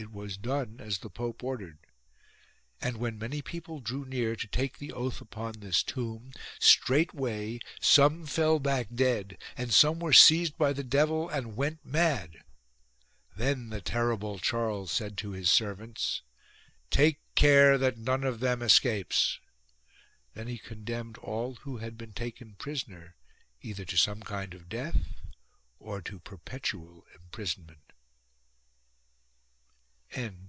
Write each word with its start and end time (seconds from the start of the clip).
It 0.00 0.12
was 0.12 0.36
done 0.36 0.76
as 0.78 0.98
the 0.98 1.10
Pope 1.10 1.42
ordered. 1.42 1.76
And 2.80 2.98
when 2.98 3.18
many 3.18 3.42
people 3.42 3.80
drew 3.80 4.04
near 4.04 4.36
to 4.36 4.46
take 4.46 4.78
the 4.78 4.92
oath 4.92 5.20
upon 5.20 5.54
this 5.58 5.82
tomb, 5.82 6.30
straightway 6.60 7.58
some 7.80 8.24
fell 8.24 8.60
back 8.60 8.86
dead 8.94 9.36
and 9.56 9.74
some 9.74 9.98
were 9.98 10.12
seized 10.12 10.56
by 10.56 10.72
the 10.72 10.84
devil 10.84 11.28
and 11.28 11.56
went 11.56 11.84
mad. 11.84 12.44
Then 13.36 13.70
the 13.70 13.80
terrible 13.80 14.38
Charles 14.38 14.92
said 14.92 15.18
to 15.18 15.32
his 15.32 15.50
servants:" 15.50 16.22
Take 16.92 17.18
care 17.34 17.76
that 17.76 17.98
none 17.98 18.22
of 18.22 18.38
them 18.38 18.62
escapes." 18.62 19.40
Then 20.32 20.46
he 20.46 20.58
condemned 20.58 21.18
all 21.18 21.56
who 21.62 21.78
had 21.78 21.98
been 21.98 22.12
taken 22.12 22.54
prisoner 22.54 23.16
either 23.62 23.84
to 23.86 23.96
some 23.98 24.20
kind 24.20 24.54
of 24.54 24.68
death 24.68 25.18
or 25.80 26.00
to 26.02 26.20
perpetual 26.20 27.04
imprisonment. 27.16 27.80